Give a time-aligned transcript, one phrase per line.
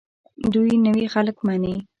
[0.53, 1.75] دوی نوي خلک مني.